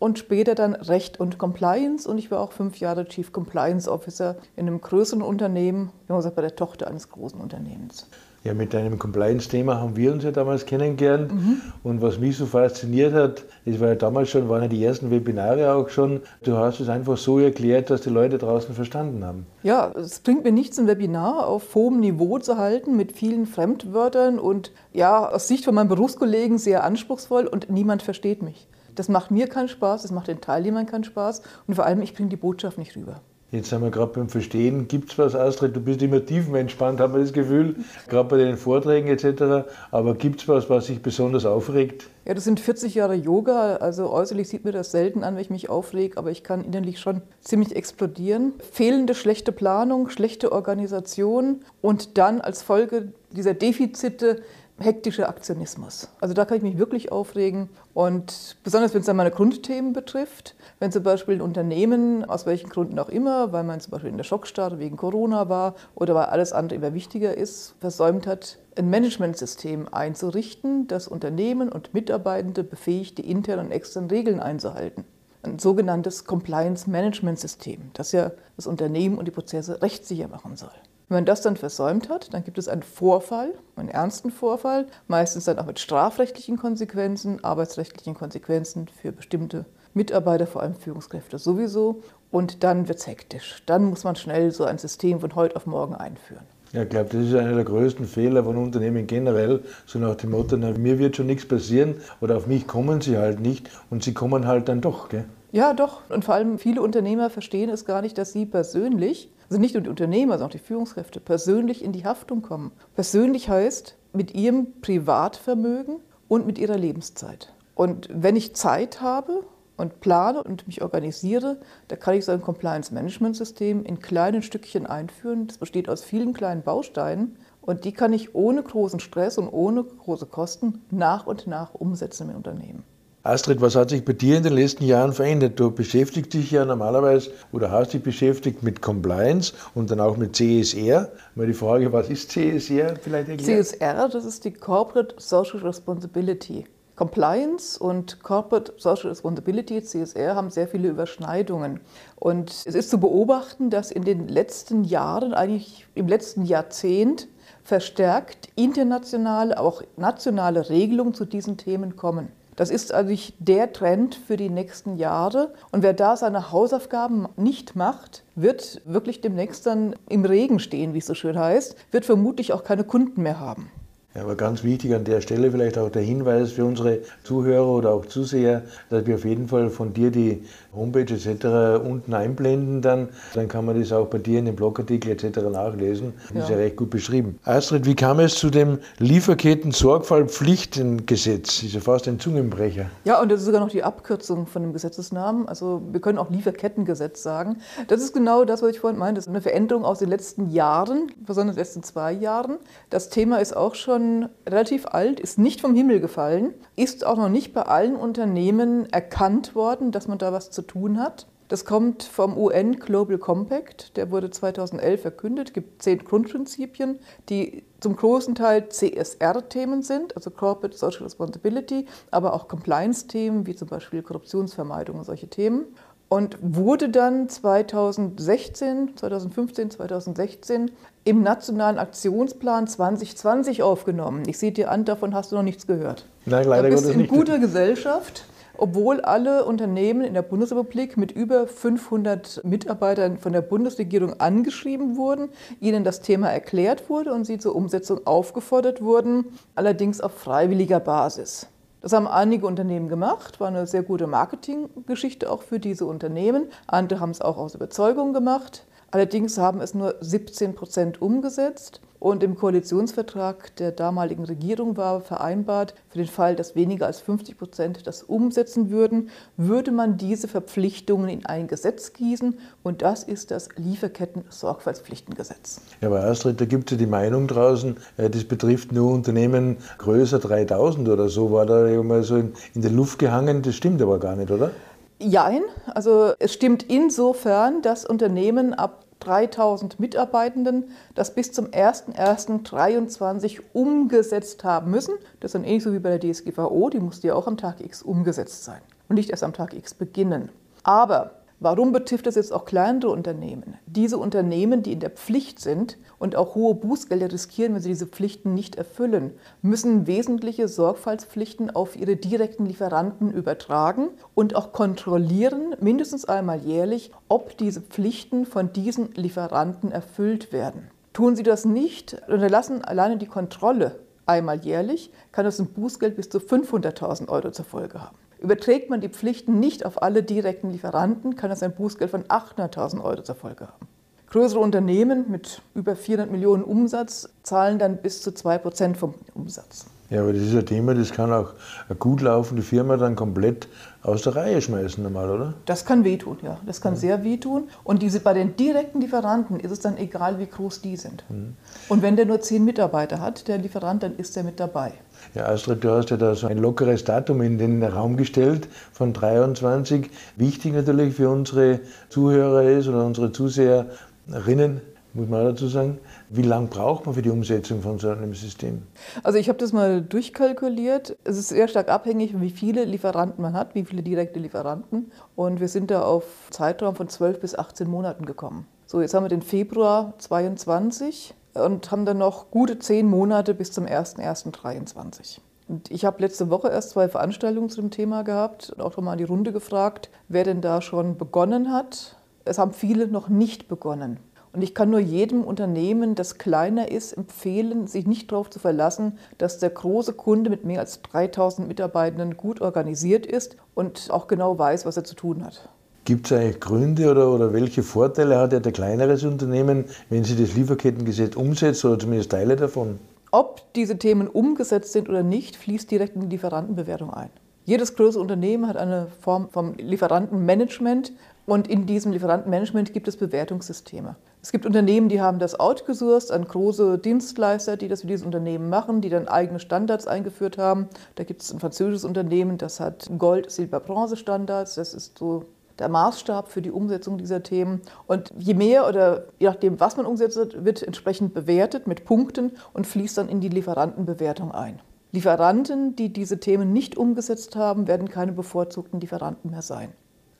und 0.00 0.18
später 0.18 0.56
dann 0.56 0.74
Recht 0.74 1.20
und 1.20 1.38
Compliance. 1.38 2.08
Und 2.08 2.18
ich 2.18 2.30
war 2.30 2.40
auch 2.40 2.52
fünf 2.52 2.80
Jahre 2.80 3.04
Chief 3.04 3.32
Compliance 3.32 3.88
Officer 3.88 4.36
in 4.56 4.66
einem 4.66 4.80
größeren 4.80 5.22
Unternehmen, 5.22 5.90
wie 6.08 6.14
gesagt, 6.14 6.34
bei 6.34 6.42
der 6.42 6.56
Tochter 6.56 6.88
eines 6.88 7.10
großen 7.10 7.40
Unternehmens. 7.40 8.06
Ja, 8.42 8.54
mit 8.54 8.72
deinem 8.72 8.98
Compliance-Thema 8.98 9.78
haben 9.78 9.96
wir 9.96 10.10
uns 10.14 10.24
ja 10.24 10.30
damals 10.30 10.64
kennengelernt. 10.64 11.30
Mhm. 11.30 11.60
Und 11.82 12.00
was 12.00 12.18
mich 12.18 12.38
so 12.38 12.46
fasziniert 12.46 13.12
hat, 13.12 13.44
das 13.66 13.78
war 13.80 13.88
ja 13.88 13.94
damals 13.96 14.30
schon, 14.30 14.48
waren 14.48 14.62
ja 14.62 14.68
die 14.68 14.82
ersten 14.82 15.10
Webinare 15.10 15.74
auch 15.74 15.90
schon. 15.90 16.22
Du 16.42 16.56
hast 16.56 16.80
es 16.80 16.88
einfach 16.88 17.18
so 17.18 17.38
erklärt, 17.38 17.90
dass 17.90 18.00
die 18.00 18.08
Leute 18.08 18.38
draußen 18.38 18.74
verstanden 18.74 19.22
haben. 19.26 19.46
Ja, 19.62 19.92
es 19.94 20.20
bringt 20.20 20.44
mir 20.44 20.52
nichts, 20.52 20.78
ein 20.78 20.86
Webinar 20.86 21.46
auf 21.46 21.74
hohem 21.74 22.00
Niveau 22.00 22.38
zu 22.38 22.56
halten 22.56 22.96
mit 22.96 23.12
vielen 23.12 23.44
Fremdwörtern 23.44 24.38
und 24.38 24.72
ja, 24.94 25.28
aus 25.28 25.46
Sicht 25.46 25.66
von 25.66 25.74
meinen 25.74 25.90
Berufskollegen 25.90 26.56
sehr 26.56 26.82
anspruchsvoll 26.84 27.46
und 27.46 27.68
niemand 27.68 28.02
versteht 28.02 28.42
mich. 28.42 28.66
Das 29.00 29.08
macht 29.08 29.30
mir 29.30 29.46
keinen 29.46 29.68
Spaß, 29.68 30.02
das 30.02 30.10
macht 30.10 30.28
den 30.28 30.42
Teilnehmern 30.42 30.84
keinen 30.84 31.04
Spaß 31.04 31.40
und 31.66 31.74
vor 31.74 31.86
allem, 31.86 32.02
ich 32.02 32.12
bringe 32.12 32.28
die 32.28 32.36
Botschaft 32.36 32.76
nicht 32.76 32.94
rüber. 32.96 33.22
Jetzt 33.50 33.70
sind 33.70 33.82
wir 33.82 33.90
gerade 33.90 34.12
beim 34.12 34.28
Verstehen. 34.28 34.88
Gibt 34.88 35.10
es 35.10 35.18
was, 35.18 35.34
Astrid? 35.34 35.74
Du 35.74 35.80
bist 35.80 36.02
immer 36.02 36.22
tiefenentspannt, 36.22 37.00
haben 37.00 37.14
wir 37.14 37.20
das 37.20 37.32
Gefühl, 37.32 37.76
gerade 38.08 38.28
bei 38.28 38.36
den 38.36 38.58
Vorträgen 38.58 39.08
etc. 39.08 39.66
Aber 39.90 40.14
gibt 40.14 40.42
es 40.42 40.48
was, 40.48 40.68
was 40.68 40.88
dich 40.88 41.00
besonders 41.00 41.46
aufregt? 41.46 42.10
Ja, 42.26 42.34
das 42.34 42.44
sind 42.44 42.60
40 42.60 42.94
Jahre 42.94 43.14
Yoga. 43.14 43.76
Also 43.76 44.10
äußerlich 44.10 44.50
sieht 44.50 44.66
mir 44.66 44.72
das 44.72 44.90
selten 44.90 45.24
an, 45.24 45.34
wenn 45.34 45.42
ich 45.42 45.50
mich 45.50 45.70
aufrege, 45.70 46.18
aber 46.18 46.30
ich 46.30 46.44
kann 46.44 46.62
innerlich 46.62 47.00
schon 47.00 47.22
ziemlich 47.40 47.74
explodieren. 47.74 48.52
Fehlende 48.70 49.14
schlechte 49.14 49.50
Planung, 49.50 50.10
schlechte 50.10 50.52
Organisation 50.52 51.62
und 51.80 52.18
dann 52.18 52.42
als 52.42 52.62
Folge 52.62 53.14
dieser 53.30 53.54
Defizite 53.54 54.42
hektischer 54.80 55.28
Aktionismus. 55.28 56.08
Also 56.20 56.34
da 56.34 56.44
kann 56.44 56.56
ich 56.56 56.62
mich 56.62 56.78
wirklich 56.78 57.12
aufregen. 57.12 57.68
Und 57.94 58.56
besonders 58.64 58.94
wenn 58.94 59.00
es 59.00 59.06
dann 59.06 59.16
meine 59.16 59.30
Grundthemen 59.30 59.92
betrifft, 59.92 60.54
wenn 60.78 60.90
zum 60.90 61.02
Beispiel 61.02 61.36
ein 61.36 61.40
Unternehmen, 61.40 62.24
aus 62.24 62.46
welchen 62.46 62.70
Gründen 62.70 62.98
auch 62.98 63.08
immer, 63.08 63.52
weil 63.52 63.64
man 63.64 63.80
zum 63.80 63.90
Beispiel 63.92 64.10
in 64.10 64.16
der 64.16 64.24
Schockstarre 64.24 64.78
wegen 64.78 64.96
Corona 64.96 65.48
war 65.48 65.74
oder 65.94 66.14
weil 66.14 66.26
alles 66.26 66.52
andere 66.52 66.76
immer 66.76 66.94
wichtiger 66.94 67.36
ist, 67.36 67.74
versäumt 67.80 68.26
hat, 68.26 68.58
ein 68.76 68.88
Managementsystem 68.88 69.88
einzurichten, 69.92 70.86
das 70.86 71.06
Unternehmen 71.08 71.70
und 71.70 71.92
Mitarbeitende 71.92 72.64
befähigt, 72.64 73.18
die 73.18 73.30
internen 73.30 73.66
und 73.66 73.72
externen 73.72 74.10
Regeln 74.10 74.40
einzuhalten. 74.40 75.04
Ein 75.42 75.58
sogenanntes 75.58 76.24
Compliance 76.24 76.88
Management 76.88 77.38
System, 77.38 77.90
das 77.94 78.12
ja 78.12 78.32
das 78.56 78.66
Unternehmen 78.66 79.18
und 79.18 79.26
die 79.26 79.32
Prozesse 79.32 79.80
rechtssicher 79.82 80.28
machen 80.28 80.56
soll. 80.56 80.70
Wenn 81.10 81.16
man 81.16 81.24
das 81.24 81.40
dann 81.40 81.56
versäumt 81.56 82.08
hat, 82.08 82.32
dann 82.32 82.44
gibt 82.44 82.56
es 82.56 82.68
einen 82.68 82.84
Vorfall, 82.84 83.54
einen 83.74 83.88
ernsten 83.88 84.30
Vorfall, 84.30 84.86
meistens 85.08 85.44
dann 85.44 85.58
auch 85.58 85.66
mit 85.66 85.80
strafrechtlichen 85.80 86.56
Konsequenzen, 86.56 87.42
arbeitsrechtlichen 87.42 88.14
Konsequenzen 88.14 88.86
für 88.86 89.10
bestimmte 89.10 89.64
Mitarbeiter, 89.92 90.46
vor 90.46 90.62
allem 90.62 90.76
Führungskräfte 90.76 91.38
sowieso. 91.38 92.04
Und 92.30 92.62
dann 92.62 92.86
wird 92.86 92.98
es 92.98 93.08
hektisch. 93.08 93.64
Dann 93.66 93.86
muss 93.86 94.04
man 94.04 94.14
schnell 94.14 94.52
so 94.52 94.62
ein 94.62 94.78
System 94.78 95.18
von 95.18 95.34
heute 95.34 95.56
auf 95.56 95.66
morgen 95.66 95.96
einführen. 95.96 96.44
Ja, 96.72 96.84
ich 96.84 96.88
glaube, 96.90 97.08
das 97.10 97.26
ist 97.26 97.34
einer 97.34 97.56
der 97.56 97.64
größten 97.64 98.04
Fehler 98.04 98.44
von 98.44 98.56
Unternehmen 98.56 99.08
generell, 99.08 99.64
so 99.86 99.98
nach 99.98 100.14
dem 100.14 100.30
Motto, 100.30 100.56
na, 100.56 100.70
mir 100.78 101.00
wird 101.00 101.16
schon 101.16 101.26
nichts 101.26 101.44
passieren 101.44 101.96
oder 102.20 102.36
auf 102.36 102.46
mich 102.46 102.68
kommen 102.68 103.00
sie 103.00 103.18
halt 103.18 103.40
nicht 103.40 103.68
und 103.90 104.04
sie 104.04 104.14
kommen 104.14 104.46
halt 104.46 104.68
dann 104.68 104.80
doch. 104.80 105.08
Gell? 105.08 105.24
Ja, 105.50 105.74
doch. 105.74 106.08
Und 106.08 106.24
vor 106.24 106.34
allem 106.34 106.60
viele 106.60 106.80
Unternehmer 106.82 107.30
verstehen 107.30 107.68
es 107.68 107.84
gar 107.84 108.00
nicht, 108.00 108.16
dass 108.16 108.32
sie 108.32 108.46
persönlich 108.46 109.28
also 109.50 109.60
nicht 109.60 109.74
nur 109.74 109.82
die 109.82 109.90
Unternehmer, 109.90 110.34
sondern 110.34 110.48
auch 110.48 110.52
die 110.52 110.58
Führungskräfte, 110.58 111.18
persönlich 111.18 111.84
in 111.84 111.92
die 111.92 112.04
Haftung 112.04 112.40
kommen. 112.40 112.70
Persönlich 112.94 113.48
heißt 113.48 113.96
mit 114.12 114.34
ihrem 114.34 114.80
Privatvermögen 114.80 115.96
und 116.28 116.46
mit 116.46 116.56
ihrer 116.58 116.78
Lebenszeit. 116.78 117.52
Und 117.74 118.08
wenn 118.12 118.36
ich 118.36 118.54
Zeit 118.54 119.00
habe 119.00 119.42
und 119.76 120.00
plane 120.00 120.42
und 120.44 120.68
mich 120.68 120.82
organisiere, 120.82 121.58
da 121.88 121.96
kann 121.96 122.14
ich 122.14 122.24
so 122.24 122.32
ein 122.32 122.42
Compliance-Management-System 122.42 123.84
in 123.84 123.98
kleinen 123.98 124.42
Stückchen 124.42 124.86
einführen. 124.86 125.48
Das 125.48 125.58
besteht 125.58 125.88
aus 125.88 126.04
vielen 126.04 126.32
kleinen 126.32 126.62
Bausteinen 126.62 127.36
und 127.60 127.84
die 127.84 127.92
kann 127.92 128.12
ich 128.12 128.36
ohne 128.36 128.62
großen 128.62 129.00
Stress 129.00 129.36
und 129.36 129.48
ohne 129.48 129.82
große 129.82 130.26
Kosten 130.26 130.82
nach 130.90 131.26
und 131.26 131.48
nach 131.48 131.74
umsetzen 131.74 132.30
im 132.30 132.36
Unternehmen. 132.36 132.84
Astrid, 133.22 133.60
was 133.60 133.76
hat 133.76 133.90
sich 133.90 134.02
bei 134.02 134.14
dir 134.14 134.38
in 134.38 134.42
den 134.42 134.54
letzten 134.54 134.82
Jahren 134.82 135.12
verändert? 135.12 135.60
Du 135.60 135.70
beschäftigst 135.70 136.32
dich 136.32 136.52
ja 136.52 136.64
normalerweise 136.64 137.30
oder 137.52 137.70
hast 137.70 137.92
dich 137.92 138.02
beschäftigt 138.02 138.62
mit 138.62 138.80
Compliance 138.80 139.52
und 139.74 139.90
dann 139.90 140.00
auch 140.00 140.16
mit 140.16 140.34
CSR. 140.34 141.12
Mal 141.34 141.46
die 141.46 141.52
Frage, 141.52 141.92
was 141.92 142.08
ist 142.08 142.30
CSR 142.30 142.96
vielleicht 142.96 143.28
erklärt? 143.28 143.66
CSR, 143.66 144.08
das 144.08 144.24
ist 144.24 144.46
die 144.46 144.52
Corporate 144.52 145.16
Social 145.18 145.60
Responsibility. 145.60 146.64
Compliance 146.96 147.78
und 147.78 148.22
Corporate 148.22 148.72
Social 148.78 149.10
Responsibility, 149.10 149.82
CSR, 149.82 150.34
haben 150.34 150.48
sehr 150.48 150.68
viele 150.68 150.88
Überschneidungen. 150.88 151.80
Und 152.16 152.50
es 152.50 152.74
ist 152.74 152.88
zu 152.88 152.98
beobachten, 152.98 153.68
dass 153.68 153.90
in 153.90 154.04
den 154.04 154.28
letzten 154.28 154.82
Jahren, 154.84 155.34
eigentlich 155.34 155.86
im 155.94 156.08
letzten 156.08 156.46
Jahrzehnt, 156.46 157.28
verstärkt 157.64 158.48
internationale, 158.54 159.60
auch 159.60 159.82
nationale 159.98 160.70
Regelungen 160.70 161.12
zu 161.12 161.26
diesen 161.26 161.58
Themen 161.58 161.96
kommen. 161.96 162.28
Das 162.60 162.68
ist 162.68 162.92
eigentlich 162.92 163.32
der 163.38 163.72
Trend 163.72 164.14
für 164.14 164.36
die 164.36 164.50
nächsten 164.50 164.98
Jahre. 164.98 165.54
Und 165.72 165.82
wer 165.82 165.94
da 165.94 166.14
seine 166.14 166.52
Hausaufgaben 166.52 167.26
nicht 167.36 167.74
macht, 167.74 168.22
wird 168.34 168.82
wirklich 168.84 169.22
demnächst 169.22 169.64
dann 169.64 169.96
im 170.10 170.26
Regen 170.26 170.58
stehen, 170.58 170.92
wie 170.92 170.98
es 170.98 171.06
so 171.06 171.14
schön 171.14 171.38
heißt, 171.38 171.74
wird 171.90 172.04
vermutlich 172.04 172.52
auch 172.52 172.62
keine 172.62 172.84
Kunden 172.84 173.22
mehr 173.22 173.40
haben. 173.40 173.70
Ja, 174.14 174.22
aber 174.22 174.34
ganz 174.34 174.64
wichtig 174.64 174.92
an 174.92 175.04
der 175.04 175.20
Stelle 175.20 175.52
vielleicht 175.52 175.78
auch 175.78 175.88
der 175.88 176.02
Hinweis 176.02 176.50
für 176.50 176.64
unsere 176.64 176.98
Zuhörer 177.22 177.68
oder 177.68 177.92
auch 177.92 178.06
Zuseher, 178.06 178.62
dass 178.88 179.06
wir 179.06 179.14
auf 179.14 179.24
jeden 179.24 179.46
Fall 179.46 179.70
von 179.70 179.92
dir 179.92 180.10
die 180.10 180.42
Homepage 180.74 181.14
etc. 181.14 181.44
unten 181.84 182.12
einblenden 182.12 182.82
dann. 182.82 183.10
Dann 183.34 183.46
kann 183.46 183.66
man 183.66 183.78
das 183.78 183.92
auch 183.92 184.08
bei 184.08 184.18
dir 184.18 184.40
in 184.40 184.46
dem 184.46 184.56
Blogartikel 184.56 185.12
etc. 185.12 185.42
nachlesen. 185.52 186.12
Das 186.24 186.34
ja. 186.34 186.42
ist 186.42 186.50
ja 186.50 186.56
recht 186.56 186.74
gut 186.74 186.90
beschrieben. 186.90 187.38
Astrid, 187.44 187.86
wie 187.86 187.94
kam 187.94 188.18
es 188.18 188.34
zu 188.34 188.50
dem 188.50 188.80
Lieferketten-Sorgfaltspflichtengesetz? 188.98 191.62
Ist 191.62 191.74
ja 191.74 191.80
fast 191.80 192.08
ein 192.08 192.18
Zungenbrecher. 192.18 192.86
Ja, 193.04 193.22
und 193.22 193.30
das 193.30 193.38
ist 193.40 193.46
sogar 193.46 193.60
noch 193.60 193.70
die 193.70 193.84
Abkürzung 193.84 194.48
von 194.48 194.62
dem 194.62 194.72
Gesetzesnamen. 194.72 195.46
Also 195.46 195.82
wir 195.92 196.00
können 196.00 196.18
auch 196.18 196.30
Lieferkettengesetz 196.30 197.22
sagen. 197.22 197.58
Das 197.86 198.02
ist 198.02 198.12
genau 198.12 198.44
das, 198.44 198.60
was 198.60 198.70
ich 198.70 198.80
vorhin 198.80 198.98
meinte. 198.98 199.20
Das 199.20 199.26
ist 199.26 199.30
eine 199.30 199.40
Veränderung 199.40 199.84
aus 199.84 200.00
den 200.00 200.08
letzten 200.08 200.50
Jahren, 200.50 201.12
besonders 201.24 201.54
den 201.54 201.60
letzten 201.60 201.84
zwei 201.84 202.12
Jahren. 202.12 202.58
Das 202.90 203.08
Thema 203.08 203.36
ist 203.36 203.56
auch 203.56 203.76
schon 203.76 203.99
relativ 204.48 204.86
alt, 204.86 205.20
ist 205.20 205.38
nicht 205.38 205.60
vom 205.60 205.74
Himmel 205.74 206.00
gefallen, 206.00 206.54
ist 206.76 207.06
auch 207.06 207.16
noch 207.16 207.28
nicht 207.28 207.52
bei 207.52 207.62
allen 207.62 207.96
Unternehmen 207.96 208.90
erkannt 208.92 209.54
worden, 209.54 209.92
dass 209.92 210.08
man 210.08 210.18
da 210.18 210.32
was 210.32 210.50
zu 210.50 210.62
tun 210.62 210.98
hat. 210.98 211.26
Das 211.50 211.64
kommt 211.64 212.04
vom 212.04 212.38
UN 212.38 212.78
Global 212.78 213.18
Compact, 213.18 213.96
der 213.96 214.12
wurde 214.12 214.30
2011 214.30 215.02
verkündet, 215.02 215.52
gibt 215.52 215.82
zehn 215.82 215.98
Grundprinzipien, 215.98 217.00
die 217.28 217.64
zum 217.80 217.96
großen 217.96 218.36
Teil 218.36 218.68
CSR-Themen 218.68 219.82
sind, 219.82 220.14
also 220.14 220.30
Corporate 220.30 220.76
Social 220.76 221.02
Responsibility, 221.02 221.86
aber 222.12 222.34
auch 222.34 222.46
Compliance-Themen 222.46 223.48
wie 223.48 223.56
zum 223.56 223.66
Beispiel 223.66 224.00
Korruptionsvermeidung 224.02 224.98
und 224.98 225.04
solche 225.04 225.26
Themen 225.26 225.66
und 226.10 226.36
wurde 226.42 226.88
dann 226.88 227.28
2016, 227.28 228.96
2015, 228.96 229.70
2016 229.70 230.72
im 231.04 231.22
Nationalen 231.22 231.78
Aktionsplan 231.78 232.66
2020 232.66 233.62
aufgenommen. 233.62 234.24
Ich 234.26 234.36
sehe 234.36 234.50
dir 234.50 234.72
an, 234.72 234.84
davon 234.84 235.14
hast 235.14 235.30
du 235.30 235.36
noch 235.36 235.44
nichts 235.44 235.68
gehört. 235.68 236.04
Nein, 236.26 236.46
leider 236.46 236.68
du 236.68 236.74
bist 236.74 236.90
in 236.90 236.98
nicht. 236.98 237.10
guter 237.10 237.38
Gesellschaft, 237.38 238.24
obwohl 238.58 239.00
alle 239.00 239.44
Unternehmen 239.44 240.02
in 240.02 240.12
der 240.12 240.22
Bundesrepublik 240.22 240.96
mit 240.96 241.12
über 241.12 241.46
500 241.46 242.42
Mitarbeitern 242.44 243.16
von 243.16 243.32
der 243.32 243.42
Bundesregierung 243.42 244.18
angeschrieben 244.18 244.96
wurden, 244.96 245.28
ihnen 245.60 245.84
das 245.84 246.00
Thema 246.00 246.28
erklärt 246.28 246.90
wurde 246.90 247.14
und 247.14 247.24
sie 247.24 247.38
zur 247.38 247.54
Umsetzung 247.54 248.04
aufgefordert 248.04 248.82
wurden, 248.82 249.26
allerdings 249.54 250.00
auf 250.00 250.12
freiwilliger 250.12 250.80
Basis. 250.80 251.46
Das 251.80 251.92
haben 251.92 252.06
einige 252.06 252.46
Unternehmen 252.46 252.88
gemacht, 252.88 253.40
war 253.40 253.48
eine 253.48 253.66
sehr 253.66 253.82
gute 253.82 254.06
Marketinggeschichte 254.06 255.30
auch 255.30 255.42
für 255.42 255.58
diese 255.58 255.86
Unternehmen. 255.86 256.48
Andere 256.66 257.00
haben 257.00 257.10
es 257.10 257.22
auch 257.22 257.38
aus 257.38 257.54
Überzeugung 257.54 258.12
gemacht. 258.12 258.66
Allerdings 258.90 259.38
haben 259.38 259.60
es 259.60 259.72
nur 259.72 259.94
17 260.00 260.54
Prozent 260.54 261.00
umgesetzt. 261.00 261.80
Und 262.00 262.22
im 262.22 262.34
Koalitionsvertrag 262.34 263.54
der 263.56 263.72
damaligen 263.72 264.24
Regierung 264.24 264.78
war 264.78 265.02
vereinbart, 265.02 265.74
für 265.90 265.98
den 265.98 266.06
Fall, 266.06 266.34
dass 266.34 266.56
weniger 266.56 266.86
als 266.86 267.00
50 267.00 267.36
Prozent 267.36 267.86
das 267.86 268.02
umsetzen 268.02 268.70
würden, 268.70 269.10
würde 269.36 269.70
man 269.70 269.98
diese 269.98 270.26
Verpflichtungen 270.26 271.10
in 271.10 271.26
ein 271.26 271.46
Gesetz 271.46 271.92
gießen. 271.92 272.38
Und 272.62 272.80
das 272.80 273.04
ist 273.04 273.30
das 273.30 273.50
Lieferketten-Sorgfaltspflichtengesetz. 273.56 275.60
Ja, 275.82 275.88
aber 275.88 276.04
Astrid, 276.04 276.40
da 276.40 276.46
gibt 276.46 276.72
es 276.72 276.78
ja 276.78 276.80
die 276.84 276.90
Meinung 276.90 277.28
draußen, 277.28 277.76
äh, 277.98 278.08
das 278.08 278.24
betrifft 278.24 278.72
nur 278.72 278.92
Unternehmen 278.92 279.58
größer 279.76 280.20
3000 280.20 280.88
oder 280.88 281.10
so. 281.10 281.32
War 281.32 281.44
da 281.44 281.82
mal 281.82 282.02
so 282.02 282.16
in, 282.16 282.32
in 282.54 282.62
der 282.62 282.70
Luft 282.70 282.98
gehangen. 282.98 283.42
Das 283.42 283.54
stimmt 283.54 283.82
aber 283.82 283.98
gar 283.98 284.16
nicht, 284.16 284.30
oder? 284.30 284.52
Jein, 284.98 285.42
also 285.66 286.14
es 286.18 286.32
stimmt 286.32 286.62
insofern, 286.62 287.60
dass 287.62 287.84
Unternehmen 287.84 288.54
ab 288.54 288.86
3000 289.00 289.80
Mitarbeitenden 289.80 290.70
das 290.94 291.14
bis 291.14 291.32
zum 291.32 291.46
01.01.2023 291.46 293.40
umgesetzt 293.52 294.44
haben 294.44 294.70
müssen. 294.70 294.94
Das 295.20 295.30
ist 295.30 295.34
dann 295.34 295.44
ähnlich 295.44 295.64
so 295.64 295.72
wie 295.72 295.78
bei 295.78 295.96
der 295.96 296.12
DSGVO, 296.12 296.70
die 296.70 296.80
musste 296.80 297.08
ja 297.08 297.14
auch 297.14 297.26
am 297.26 297.36
Tag 297.36 297.60
X 297.60 297.82
umgesetzt 297.82 298.44
sein 298.44 298.60
und 298.88 298.94
nicht 298.96 299.10
erst 299.10 299.24
am 299.24 299.32
Tag 299.32 299.54
X 299.54 299.74
beginnen. 299.74 300.30
Aber 300.62 301.19
Warum 301.42 301.72
betrifft 301.72 302.06
das 302.06 302.16
jetzt 302.16 302.34
auch 302.34 302.44
kleinere 302.44 302.90
Unternehmen? 302.90 303.56
Diese 303.64 303.96
Unternehmen, 303.96 304.62
die 304.62 304.74
in 304.74 304.80
der 304.80 304.90
Pflicht 304.90 305.40
sind 305.40 305.78
und 305.98 306.14
auch 306.14 306.34
hohe 306.34 306.54
Bußgelder 306.54 307.10
riskieren, 307.10 307.54
wenn 307.54 307.62
sie 307.62 307.70
diese 307.70 307.86
Pflichten 307.86 308.34
nicht 308.34 308.56
erfüllen, 308.56 309.14
müssen 309.40 309.86
wesentliche 309.86 310.48
Sorgfaltspflichten 310.48 311.48
auf 311.48 311.76
ihre 311.76 311.96
direkten 311.96 312.44
Lieferanten 312.44 313.10
übertragen 313.10 313.88
und 314.14 314.36
auch 314.36 314.52
kontrollieren, 314.52 315.56
mindestens 315.62 316.04
einmal 316.04 316.40
jährlich, 316.40 316.92
ob 317.08 317.38
diese 317.38 317.62
Pflichten 317.62 318.26
von 318.26 318.52
diesen 318.52 318.92
Lieferanten 318.92 319.72
erfüllt 319.72 320.34
werden. 320.34 320.70
Tun 320.92 321.16
sie 321.16 321.22
das 321.22 321.46
nicht, 321.46 321.96
unterlassen 322.06 322.62
alleine 322.62 322.98
die 322.98 323.06
Kontrolle 323.06 323.80
einmal 324.04 324.44
jährlich, 324.44 324.90
kann 325.10 325.24
das 325.24 325.38
ein 325.40 325.46
Bußgeld 325.46 325.96
bis 325.96 326.10
zu 326.10 326.18
500.000 326.18 327.08
Euro 327.08 327.30
zur 327.30 327.46
Folge 327.46 327.80
haben. 327.80 327.96
Überträgt 328.20 328.68
man 328.68 328.82
die 328.82 328.90
Pflichten 328.90 329.40
nicht 329.40 329.64
auf 329.64 329.82
alle 329.82 330.02
direkten 330.02 330.50
Lieferanten, 330.50 331.16
kann 331.16 331.30
das 331.30 331.42
ein 331.42 331.54
Bußgeld 331.54 331.90
von 331.90 332.04
800.000 332.04 332.82
Euro 332.84 333.02
zur 333.02 333.14
Folge 333.14 333.46
haben. 333.48 333.66
Größere 334.10 334.40
Unternehmen 334.40 335.10
mit 335.10 335.40
über 335.54 335.74
400 335.74 336.10
Millionen 336.10 336.44
Umsatz 336.44 337.08
zahlen 337.22 337.58
dann 337.58 337.78
bis 337.78 338.02
zu 338.02 338.12
2 338.12 338.38
Prozent 338.38 338.76
vom 338.76 338.94
Umsatz. 339.14 339.66
Ja, 339.90 340.02
aber 340.02 340.12
das 340.12 340.22
ist 340.22 340.36
ein 340.36 340.46
Thema, 340.46 340.72
das 340.74 340.92
kann 340.92 341.12
auch 341.12 341.30
eine 341.68 341.76
gut 341.76 342.00
laufende 342.00 342.42
Firma 342.42 342.76
dann 342.76 342.94
komplett 342.94 343.48
aus 343.82 344.02
der 344.02 344.14
Reihe 344.14 344.40
schmeißen 344.40 344.84
normal, 344.84 345.10
oder? 345.10 345.34
Das 345.46 345.64
kann 345.64 345.82
wehtun, 345.82 346.18
ja. 346.22 346.38
Das 346.46 346.60
kann 346.60 346.74
ja. 346.74 346.80
sehr 346.80 347.04
wehtun. 347.04 347.48
Und 347.64 347.82
diese, 347.82 347.98
bei 347.98 348.14
den 348.14 348.36
direkten 348.36 348.80
Lieferanten 348.80 349.40
ist 349.40 349.50
es 349.50 349.58
dann 349.58 349.76
egal, 349.78 350.20
wie 350.20 350.26
groß 350.26 350.62
die 350.62 350.76
sind. 350.76 351.02
Mhm. 351.08 351.34
Und 351.68 351.82
wenn 351.82 351.96
der 351.96 352.06
nur 352.06 352.20
zehn 352.20 352.44
Mitarbeiter 352.44 353.00
hat, 353.00 353.26
der 353.26 353.38
Lieferant, 353.38 353.82
dann 353.82 353.96
ist 353.96 354.16
er 354.16 354.22
mit 354.22 354.38
dabei. 354.38 354.72
Ja, 355.14 355.26
Astrid, 355.26 355.64
du 355.64 355.70
hast 355.70 355.90
ja 355.90 355.96
da 355.96 356.14
so 356.14 356.28
ein 356.28 356.38
lockeres 356.38 356.84
Datum 356.84 357.20
in 357.22 357.38
den 357.38 357.62
Raum 357.64 357.96
gestellt 357.96 358.46
von 358.72 358.92
23. 358.92 359.90
Wichtig 360.16 360.54
natürlich 360.54 360.94
für 360.94 361.10
unsere 361.10 361.60
Zuhörer 361.88 362.44
ist 362.44 362.68
oder 362.68 362.84
unsere 362.84 363.10
Zuseherinnen, 363.10 364.60
muss 364.94 365.08
man 365.08 365.24
dazu 365.24 365.46
sagen, 365.48 365.78
wie 366.08 366.22
lange 366.22 366.48
braucht 366.48 366.86
man 366.86 366.94
für 366.94 367.02
die 367.02 367.10
Umsetzung 367.10 367.62
von 367.62 367.78
so 367.78 367.90
einem 367.90 368.14
System? 368.14 368.62
Also 369.02 369.18
ich 369.18 369.28
habe 369.28 369.38
das 369.38 369.52
mal 369.52 369.82
durchkalkuliert. 369.82 370.96
Es 371.04 371.16
ist 371.18 371.28
sehr 371.28 371.48
stark 371.48 371.68
abhängig, 371.68 372.20
wie 372.20 372.30
viele 372.30 372.64
Lieferanten 372.64 373.22
man 373.22 373.34
hat, 373.34 373.54
wie 373.54 373.64
viele 373.64 373.82
direkte 373.82 374.18
Lieferanten. 374.18 374.90
Und 375.16 375.40
wir 375.40 375.48
sind 375.48 375.70
da 375.70 375.82
auf 375.82 376.04
Zeitraum 376.30 376.74
von 376.74 376.88
12 376.88 377.20
bis 377.20 377.34
18 377.38 377.68
Monaten 377.68 378.04
gekommen. 378.04 378.46
So, 378.66 378.80
jetzt 378.80 378.94
haben 378.94 379.04
wir 379.04 379.08
den 379.08 379.22
Februar 379.22 379.94
22 379.98 381.14
und 381.34 381.70
haben 381.70 381.84
dann 381.84 381.98
noch 381.98 382.30
gute 382.30 382.58
zehn 382.58 382.86
Monate 382.86 383.34
bis 383.34 383.52
zum 383.52 383.66
01.01.2023. 383.66 385.20
Und 385.48 385.70
ich 385.70 385.84
habe 385.84 386.00
letzte 386.00 386.30
Woche 386.30 386.48
erst 386.48 386.70
zwei 386.70 386.88
Veranstaltungen 386.88 387.50
zu 387.50 387.60
dem 387.60 387.72
Thema 387.72 388.02
gehabt 388.02 388.50
und 388.50 388.62
auch 388.62 388.76
nochmal 388.76 388.96
die 388.96 389.04
Runde 389.04 389.32
gefragt, 389.32 389.90
wer 390.08 390.22
denn 390.22 390.40
da 390.40 390.62
schon 390.62 390.96
begonnen 390.96 391.52
hat. 391.52 391.96
Es 392.24 392.38
haben 392.38 392.52
viele 392.52 392.86
noch 392.86 393.08
nicht 393.08 393.48
begonnen. 393.48 393.98
Und 394.32 394.42
ich 394.42 394.54
kann 394.54 394.70
nur 394.70 394.78
jedem 394.78 395.24
Unternehmen, 395.24 395.96
das 395.96 396.16
kleiner 396.18 396.70
ist, 396.70 396.92
empfehlen, 396.92 397.66
sich 397.66 397.86
nicht 397.86 398.12
darauf 398.12 398.30
zu 398.30 398.38
verlassen, 398.38 398.98
dass 399.18 399.38
der 399.38 399.50
große 399.50 399.92
Kunde 399.94 400.30
mit 400.30 400.44
mehr 400.44 400.60
als 400.60 400.82
3000 400.82 401.48
Mitarbeitenden 401.48 402.16
gut 402.16 402.40
organisiert 402.40 403.06
ist 403.06 403.36
und 403.54 403.88
auch 403.90 404.06
genau 404.06 404.38
weiß, 404.38 404.66
was 404.66 404.76
er 404.76 404.84
zu 404.84 404.94
tun 404.94 405.24
hat. 405.24 405.48
Gibt 405.84 406.06
es 406.06 406.12
eigentlich 406.16 406.40
Gründe 406.40 406.90
oder, 406.90 407.10
oder 407.10 407.32
welche 407.32 407.64
Vorteile 407.64 408.18
hat 408.18 408.32
ein 408.32 408.52
kleineres 408.52 409.02
Unternehmen, 409.02 409.64
wenn 409.88 410.04
sie 410.04 410.14
das 410.14 410.34
Lieferkettengesetz 410.34 411.16
umsetzt 411.16 411.64
oder 411.64 411.78
zumindest 411.78 412.12
Teile 412.12 412.36
davon? 412.36 412.78
Ob 413.10 413.52
diese 413.54 413.76
Themen 413.78 414.06
umgesetzt 414.06 414.72
sind 414.72 414.88
oder 414.88 415.02
nicht, 415.02 415.34
fließt 415.34 415.68
direkt 415.68 415.96
in 415.96 416.02
die 416.02 416.08
Lieferantenbewertung 416.08 416.94
ein. 416.94 417.10
Jedes 417.44 417.74
größere 417.74 418.00
Unternehmen 418.00 418.46
hat 418.46 418.56
eine 418.56 418.86
Form 419.00 419.28
vom 419.30 419.54
Lieferantenmanagement 419.54 420.92
und 421.26 421.48
in 421.48 421.66
diesem 421.66 421.90
Lieferantenmanagement 421.90 422.72
gibt 422.72 422.86
es 422.86 422.96
Bewertungssysteme. 422.96 423.96
Es 424.22 424.32
gibt 424.32 424.44
Unternehmen, 424.44 424.90
die 424.90 425.00
haben 425.00 425.18
das 425.18 425.40
outgesourced 425.40 426.12
an 426.12 426.26
große 426.26 426.78
Dienstleister, 426.78 427.56
die 427.56 427.68
das 427.68 427.80
für 427.80 427.86
dieses 427.86 428.04
Unternehmen 428.04 428.50
machen, 428.50 428.82
die 428.82 428.90
dann 428.90 429.08
eigene 429.08 429.40
Standards 429.40 429.86
eingeführt 429.86 430.36
haben. 430.36 430.68
Da 430.96 431.04
gibt 431.04 431.22
es 431.22 431.32
ein 431.32 431.40
französisches 431.40 431.84
Unternehmen, 431.84 432.36
das 432.36 432.60
hat 432.60 432.90
Gold, 432.98 433.30
Silber, 433.30 433.60
Bronze 433.60 433.96
Standards. 433.96 434.56
Das 434.56 434.74
ist 434.74 434.98
so 434.98 435.24
der 435.58 435.70
Maßstab 435.70 436.28
für 436.28 436.42
die 436.42 436.50
Umsetzung 436.50 436.98
dieser 436.98 437.22
Themen. 437.22 437.62
Und 437.86 438.12
je 438.18 438.34
mehr 438.34 438.68
oder 438.68 439.04
je 439.18 439.28
nachdem, 439.28 439.58
was 439.58 439.78
man 439.78 439.86
umsetzt, 439.86 440.44
wird 440.44 440.62
entsprechend 440.62 441.14
bewertet 441.14 441.66
mit 441.66 441.84
Punkten 441.84 442.32
und 442.52 442.66
fließt 442.66 442.98
dann 442.98 443.08
in 443.08 443.20
die 443.20 443.28
Lieferantenbewertung 443.28 444.32
ein. 444.32 444.60
Lieferanten, 444.92 445.76
die 445.76 445.92
diese 445.92 446.18
Themen 446.18 446.52
nicht 446.52 446.76
umgesetzt 446.76 447.36
haben, 447.36 447.68
werden 447.68 447.88
keine 447.88 448.12
bevorzugten 448.12 448.80
Lieferanten 448.80 449.30
mehr 449.30 449.42
sein. 449.42 449.72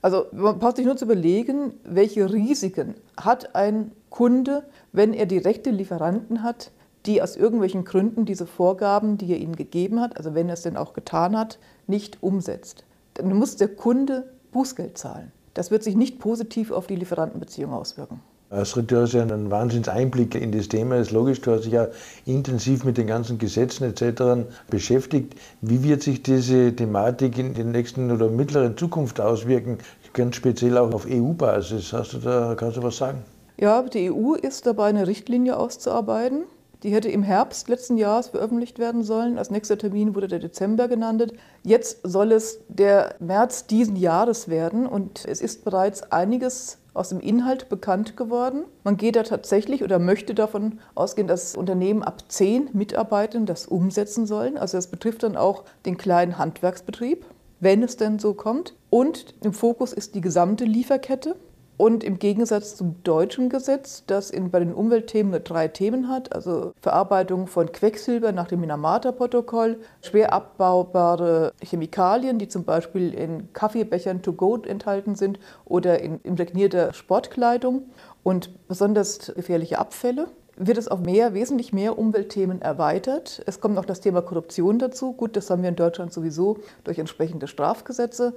Also 0.02 0.26
man 0.33 0.59
braucht 0.59 0.76
sich 0.76 0.87
nur 0.87 0.97
zu 0.97 1.04
überlegen, 1.04 1.75
welche 1.85 2.33
Risiken 2.33 2.95
hat 3.16 3.54
ein 3.54 3.92
Kunde, 4.09 4.64
wenn 4.92 5.12
er 5.12 5.26
direkte 5.26 5.71
Lieferanten 5.71 6.42
hat, 6.42 6.71
die 7.07 7.23
aus 7.23 7.37
irgendwelchen 7.37 7.85
Gründen 7.85 8.25
diese 8.25 8.47
Vorgaben, 8.47 9.19
die 9.19 9.33
er 9.33 9.38
ihnen 9.38 9.57
gegeben 9.57 10.00
hat, 10.00 10.16
also 10.16 10.35
wenn 10.35 10.49
er 10.49 10.54
es 10.54 10.62
denn 10.62 10.76
auch 10.76 10.92
getan 10.92 11.37
hat, 11.37 11.59
nicht 11.87 12.23
umsetzt. 12.23 12.85
Dann 13.14 13.33
muss 13.35 13.57
der 13.57 13.69
Kunde 13.69 14.33
Bußgeld 14.52 14.99
zahlen. 14.99 15.33
Das 15.54 15.71
wird 15.71 15.83
sich 15.83 15.97
nicht 15.97 16.19
positiv 16.19 16.71
auf 16.71 16.87
die 16.87 16.97
Lieferantenbeziehung 16.97 17.73
auswirken. 17.73 18.21
Astrid, 18.50 18.90
du 18.90 19.00
hast 19.00 19.12
ja 19.12 19.23
einen 19.23 19.49
Wahnsinns-Einblick 19.49 20.35
in 20.35 20.50
das 20.50 20.66
Thema. 20.66 20.97
Es 20.97 21.09
ist 21.09 21.12
logisch, 21.12 21.40
du 21.40 21.52
hast 21.52 21.66
dich 21.66 21.73
ja 21.73 21.87
intensiv 22.26 22.83
mit 22.83 22.99
den 22.99 23.07
ganzen 23.07 23.38
Gesetzen 23.38 23.85
etc. 23.85 24.50
beschäftigt. 24.69 25.37
Wie 25.61 25.85
wird 25.85 26.02
sich 26.02 26.25
diese 26.25 26.75
Thematik 26.75 27.38
in 27.38 27.54
der 27.54 27.64
nächsten 27.64 28.11
oder 28.11 28.28
mittleren 28.28 28.76
Zukunft 28.76 29.21
auswirken? 29.21 29.78
Ganz 30.14 30.35
speziell 30.35 30.78
auch 30.78 30.92
auf 30.92 31.07
EU-Basis. 31.09 31.92
Hast 31.92 32.14
du 32.14 32.19
da, 32.19 32.57
kannst 32.57 32.76
du 32.76 32.83
was 32.83 32.97
sagen? 32.97 33.23
Ja, 33.57 33.83
die 33.83 34.11
EU 34.11 34.35
ist 34.35 34.66
dabei, 34.66 34.87
eine 34.87 35.07
Richtlinie 35.07 35.57
auszuarbeiten. 35.57 36.42
Die 36.83 36.90
hätte 36.90 37.09
im 37.09 37.23
Herbst 37.23 37.69
letzten 37.69 37.99
Jahres 37.99 38.28
veröffentlicht 38.28 38.80
werden 38.80 39.04
sollen. 39.04 39.38
Als 39.38 39.50
nächster 39.50 39.78
Termin 39.78 40.16
wurde 40.16 40.26
der 40.26 40.38
Dezember 40.40 40.88
genannt. 40.88 41.35
Jetzt 41.62 42.00
soll 42.02 42.33
es 42.33 42.59
der 42.69 43.14
März 43.21 43.66
diesen 43.66 43.95
Jahres 43.95 44.49
werden 44.49 44.87
und 44.87 45.25
es 45.25 45.40
ist 45.40 45.64
bereits 45.64 46.11
einiges 46.11 46.80
aus 46.95 47.11
dem 47.11 47.21
Inhalt 47.21 47.69
bekannt 47.69 48.17
geworden. 48.17 48.65
Man 48.85 48.97
geht 48.97 49.17
da 49.17 49.23
tatsächlich 49.23 49.83
oder 49.83 49.99
möchte 49.99 50.35
davon 50.35 50.79
ausgehen, 50.95 51.29
dass 51.29 51.57
Unternehmen 51.57 52.03
ab 52.03 52.25
zehn 52.29 52.69
Mitarbeitern 52.73 53.47
das 53.47 53.67
umsetzen 53.67 54.27
sollen. 54.27 54.59
Also 54.59 54.79
das 54.79 54.89
betrifft 54.89 55.23
dann 55.23 55.37
auch 55.37 55.65
den 55.87 55.97
kleinen 55.97 56.39
Handwerksbetrieb, 56.39 57.25
wenn 57.61 57.83
es 57.83 57.97
denn 57.97 58.19
so 58.19 58.35
kommt. 58.35 58.75
Und 58.91 59.35
im 59.43 59.53
Fokus 59.53 59.93
ist 59.93 60.15
die 60.15 60.21
gesamte 60.21 60.65
Lieferkette. 60.65 61.37
Und 61.81 62.05
im 62.05 62.19
Gegensatz 62.19 62.77
zum 62.77 63.03
deutschen 63.05 63.49
Gesetz, 63.49 64.05
das 64.07 64.31
in, 64.31 64.51
bei 64.51 64.59
den 64.59 64.75
Umweltthemen 64.75 65.43
drei 65.43 65.67
Themen 65.67 66.11
hat, 66.11 66.31
also 66.35 66.75
Verarbeitung 66.83 67.47
von 67.47 67.73
Quecksilber 67.73 68.33
nach 68.33 68.49
dem 68.49 68.61
Minamata-Protokoll, 68.61 69.79
schwer 70.03 70.35
abbaubare 70.35 71.55
Chemikalien, 71.65 72.39
die 72.39 72.49
zum 72.49 72.65
Beispiel 72.65 73.15
in 73.15 73.51
Kaffeebechern 73.55 74.21
to 74.21 74.35
go 74.35 74.59
enthalten 74.59 75.15
sind 75.15 75.39
oder 75.65 76.03
in 76.03 76.21
impregnierter 76.23 76.93
Sportkleidung 76.93 77.85
und 78.23 78.69
besonders 78.69 79.33
gefährliche 79.35 79.79
Abfälle 79.79 80.27
wird 80.57 80.77
es 80.77 80.89
auf 80.89 81.01
mehr, 81.01 81.33
wesentlich 81.33 81.73
mehr 81.73 81.99
Umweltthemen 81.99 82.61
erweitert. 82.61 83.43
Es 83.47 83.61
kommt 83.61 83.77
noch 83.77 83.87
das 83.87 84.01
Thema 84.01 84.21
Korruption 84.21 84.79
dazu. 84.79 85.15
Gut, 85.15 85.35
das 85.35 85.49
haben 85.49 85.63
wir 85.63 85.71
in 85.71 85.77
Deutschland 85.77 86.13
sowieso 86.13 86.59
durch 86.85 86.99
entsprechende 86.99 87.47
Strafgesetze. 87.49 88.35